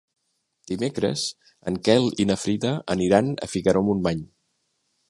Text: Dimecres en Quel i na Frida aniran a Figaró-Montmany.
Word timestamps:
Dimecres 0.71 1.25
en 1.73 1.77
Quel 1.89 2.09
i 2.25 2.27
na 2.31 2.39
Frida 2.45 2.75
aniran 2.97 3.31
a 3.49 3.53
Figaró-Montmany. 3.55 4.27